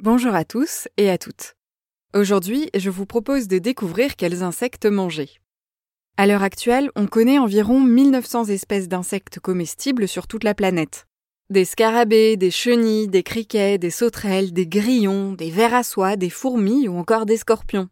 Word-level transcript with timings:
Bonjour 0.00 0.32
à 0.32 0.44
tous 0.44 0.86
et 0.96 1.10
à 1.10 1.18
toutes. 1.18 1.56
Aujourd'hui, 2.14 2.70
je 2.76 2.88
vous 2.88 3.04
propose 3.04 3.48
de 3.48 3.58
découvrir 3.58 4.14
quels 4.14 4.44
insectes 4.44 4.86
manger. 4.86 5.28
À 6.16 6.28
l'heure 6.28 6.44
actuelle, 6.44 6.92
on 6.94 7.08
connaît 7.08 7.40
environ 7.40 7.80
1900 7.80 8.44
espèces 8.44 8.86
d'insectes 8.86 9.40
comestibles 9.40 10.06
sur 10.06 10.28
toute 10.28 10.44
la 10.44 10.54
planète. 10.54 11.08
Des 11.50 11.64
scarabées, 11.64 12.36
des 12.36 12.52
chenilles, 12.52 13.08
des 13.08 13.24
criquets, 13.24 13.76
des 13.76 13.90
sauterelles, 13.90 14.52
des 14.52 14.68
grillons, 14.68 15.32
des 15.32 15.50
vers 15.50 15.74
à 15.74 15.82
soie, 15.82 16.14
des 16.14 16.30
fourmis 16.30 16.86
ou 16.86 16.96
encore 16.96 17.26
des 17.26 17.36
scorpions. 17.36 17.88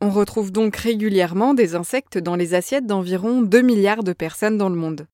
On 0.00 0.10
retrouve 0.10 0.52
donc 0.52 0.76
régulièrement 0.76 1.54
des 1.54 1.74
insectes 1.74 2.18
dans 2.18 2.36
les 2.36 2.54
assiettes 2.54 2.86
d'environ 2.86 3.42
2 3.42 3.62
milliards 3.62 4.04
de 4.04 4.12
personnes 4.12 4.58
dans 4.58 4.68
le 4.68 4.76
monde. 4.76 5.08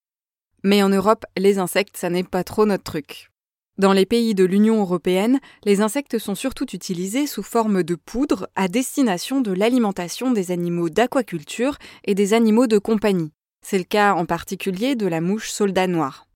Mais 0.62 0.82
en 0.82 0.90
Europe, 0.90 1.24
les 1.38 1.58
insectes, 1.58 1.96
ça 1.96 2.10
n'est 2.10 2.22
pas 2.22 2.44
trop 2.44 2.66
notre 2.66 2.84
truc. 2.84 3.31
Dans 3.78 3.94
les 3.94 4.04
pays 4.04 4.34
de 4.34 4.44
l'Union 4.44 4.80
européenne, 4.80 5.40
les 5.64 5.80
insectes 5.80 6.18
sont 6.18 6.34
surtout 6.34 6.66
utilisés 6.74 7.26
sous 7.26 7.42
forme 7.42 7.82
de 7.82 7.94
poudre 7.94 8.48
à 8.54 8.68
destination 8.68 9.40
de 9.40 9.50
l'alimentation 9.50 10.30
des 10.30 10.50
animaux 10.50 10.90
d'aquaculture 10.90 11.78
et 12.04 12.14
des 12.14 12.34
animaux 12.34 12.66
de 12.66 12.76
compagnie. 12.76 13.32
C'est 13.64 13.78
le 13.78 13.84
cas 13.84 14.12
en 14.12 14.26
particulier 14.26 14.94
de 14.94 15.06
la 15.06 15.22
mouche 15.22 15.50
soldat 15.50 15.86
noir. 15.86 16.26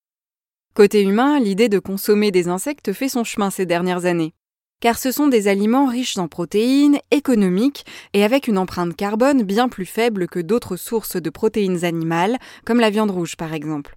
Côté 0.75 1.03
humain, 1.03 1.39
l'idée 1.39 1.69
de 1.69 1.79
consommer 1.79 2.30
des 2.30 2.49
insectes 2.49 2.95
fait 2.95 3.11
son 3.11 3.23
chemin 3.23 3.51
ces 3.51 3.66
dernières 3.66 4.07
années. 4.07 4.33
Car 4.80 4.99
ce 4.99 5.11
sont 5.11 5.29
des 5.29 5.47
aliments 5.47 5.89
riches 5.89 6.16
en 6.16 6.29
protéines, 6.29 6.99
économiques 7.11 7.85
et 8.15 8.25
avec 8.25 8.49
une 8.49 8.59
empreinte 8.59 8.97
carbone 8.97 9.43
bien 9.43 9.69
plus 9.69 9.87
faible 9.87 10.27
que 10.27 10.41
d'autres 10.41 10.77
sources 10.77 11.16
de 11.16 11.30
protéines 11.30 11.85
animales, 11.85 12.39
comme 12.65 12.80
la 12.80 12.91
viande 12.91 13.11
rouge 13.11 13.37
par 13.37 13.53
exemple. 13.53 13.97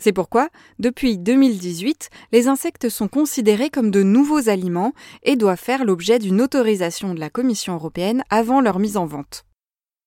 C'est 0.00 0.12
pourquoi, 0.12 0.48
depuis 0.78 1.18
2018, 1.18 2.10
les 2.30 2.46
insectes 2.46 2.88
sont 2.88 3.08
considérés 3.08 3.68
comme 3.68 3.90
de 3.90 4.02
nouveaux 4.04 4.48
aliments 4.48 4.92
et 5.24 5.34
doivent 5.34 5.58
faire 5.58 5.84
l'objet 5.84 6.20
d'une 6.20 6.40
autorisation 6.40 7.14
de 7.14 7.20
la 7.20 7.30
Commission 7.30 7.74
européenne 7.74 8.22
avant 8.30 8.60
leur 8.60 8.78
mise 8.78 8.96
en 8.96 9.06
vente. 9.06 9.44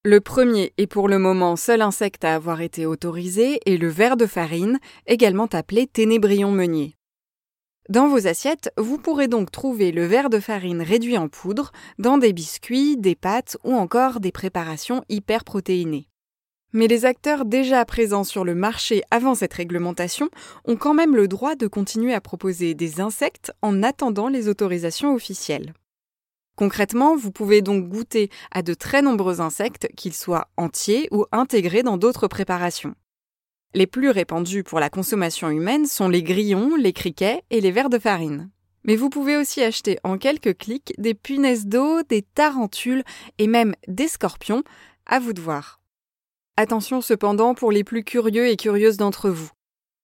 Le 0.03 0.21
premier 0.21 0.73
et 0.77 0.87
pour 0.87 1.07
le 1.07 1.19
moment 1.19 1.55
seul 1.55 1.81
insecte 1.81 2.23
à 2.23 2.33
avoir 2.33 2.61
été 2.61 2.85
autorisé 2.85 3.59
est 3.65 3.77
le 3.77 3.89
ver 3.89 4.17
de 4.17 4.25
farine, 4.25 4.79
également 5.05 5.45
appelé 5.45 5.87
ténébrion 5.87 6.51
meunier. 6.51 6.95
Dans 7.89 8.07
vos 8.07 8.25
assiettes, 8.27 8.71
vous 8.77 8.97
pourrez 8.97 9.27
donc 9.27 9.51
trouver 9.51 9.91
le 9.91 10.05
ver 10.05 10.29
de 10.29 10.39
farine 10.39 10.81
réduit 10.81 11.17
en 11.17 11.27
poudre 11.27 11.71
dans 11.99 12.17
des 12.17 12.31
biscuits, 12.31 12.95
des 12.95 13.15
pâtes 13.15 13.57
ou 13.63 13.73
encore 13.73 14.21
des 14.21 14.31
préparations 14.31 15.03
hyperprotéinées. 15.09 16.07
Mais 16.73 16.87
les 16.87 17.05
acteurs 17.05 17.45
déjà 17.45 17.83
présents 17.85 18.23
sur 18.23 18.45
le 18.45 18.55
marché 18.55 19.01
avant 19.11 19.35
cette 19.35 19.53
réglementation 19.53 20.29
ont 20.65 20.77
quand 20.77 20.93
même 20.93 21.15
le 21.15 21.27
droit 21.27 21.55
de 21.55 21.67
continuer 21.67 22.13
à 22.13 22.21
proposer 22.21 22.73
des 22.73 23.01
insectes 23.01 23.51
en 23.61 23.83
attendant 23.83 24.29
les 24.29 24.47
autorisations 24.47 25.13
officielles. 25.13 25.73
Concrètement, 26.55 27.15
vous 27.15 27.31
pouvez 27.31 27.61
donc 27.61 27.89
goûter 27.89 28.29
à 28.51 28.61
de 28.61 28.73
très 28.73 29.01
nombreux 29.01 29.41
insectes, 29.41 29.89
qu'ils 29.97 30.13
soient 30.13 30.47
entiers 30.57 31.07
ou 31.11 31.25
intégrés 31.31 31.83
dans 31.83 31.97
d'autres 31.97 32.27
préparations. 32.27 32.95
Les 33.73 33.87
plus 33.87 34.09
répandus 34.09 34.63
pour 34.63 34.79
la 34.79 34.89
consommation 34.89 35.49
humaine 35.49 35.85
sont 35.85 36.07
les 36.07 36.23
grillons, 36.23 36.75
les 36.75 36.93
criquets 36.93 37.41
et 37.49 37.61
les 37.61 37.71
vers 37.71 37.89
de 37.89 37.99
farine. 37.99 38.49
Mais 38.83 38.95
vous 38.95 39.09
pouvez 39.09 39.37
aussi 39.37 39.61
acheter 39.61 39.97
en 40.03 40.17
quelques 40.17 40.57
clics 40.57 40.93
des 40.97 41.13
punaises 41.13 41.67
d'eau, 41.67 42.01
des 42.03 42.21
tarentules 42.21 43.03
et 43.37 43.47
même 43.47 43.73
des 43.87 44.07
scorpions, 44.07 44.63
à 45.05 45.19
vous 45.19 45.33
de 45.33 45.41
voir. 45.41 45.80
Attention 46.57 47.01
cependant 47.01 47.55
pour 47.55 47.71
les 47.71 47.83
plus 47.83 48.03
curieux 48.03 48.47
et 48.47 48.57
curieuses 48.57 48.97
d'entre 48.97 49.29
vous. 49.29 49.49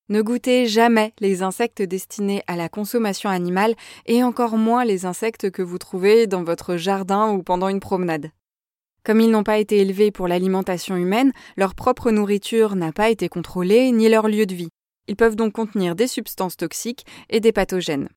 Ne 0.09 0.21
goûtez 0.21 0.65
jamais 0.65 1.13
les 1.19 1.43
insectes 1.43 1.81
destinés 1.81 2.41
à 2.47 2.55
la 2.55 2.69
consommation 2.69 3.29
animale 3.29 3.75
et 4.05 4.23
encore 4.23 4.57
moins 4.57 4.85
les 4.85 5.05
insectes 5.05 5.51
que 5.51 5.61
vous 5.61 5.77
trouvez 5.77 6.25
dans 6.25 6.45
votre 6.45 6.77
jardin 6.77 7.31
ou 7.31 7.43
pendant 7.43 7.67
une 7.67 7.81
promenade. 7.81 8.31
Comme 9.03 9.19
ils 9.19 9.29
n'ont 9.29 9.43
pas 9.43 9.57
été 9.57 9.77
élevés 9.79 10.11
pour 10.11 10.29
l'alimentation 10.29 10.95
humaine, 10.95 11.33
leur 11.57 11.75
propre 11.75 12.11
nourriture 12.11 12.75
n'a 12.75 12.93
pas 12.93 13.09
été 13.09 13.27
contrôlée 13.27 13.91
ni 13.91 14.07
leur 14.07 14.29
lieu 14.29 14.45
de 14.45 14.55
vie. 14.55 14.69
Ils 15.07 15.17
peuvent 15.17 15.35
donc 15.35 15.53
contenir 15.53 15.95
des 15.95 16.07
substances 16.07 16.55
toxiques 16.55 17.05
et 17.29 17.41
des 17.41 17.51
pathogènes. 17.51 18.07